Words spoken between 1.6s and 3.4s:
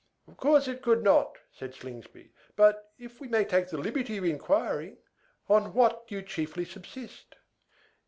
Slingsby. "But, if we